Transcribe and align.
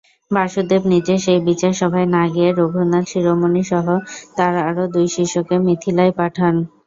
বাসুদেব 0.31 0.81
নিজে 0.93 1.15
সেই 1.19 1.39
বিচার 1.47 1.73
সভায় 1.81 2.07
না 2.15 2.23
গিয়ে 2.33 2.49
রঘুনাথ 2.53 3.05
শিরোমণি 3.11 3.63
সহ 3.71 3.85
তাঁর 4.37 4.53
আরও 4.67 4.83
দুই 4.93 5.07
শিষ্যকে 5.15 5.55
মিথিলায় 5.65 6.13
পাঠান। 6.19 6.55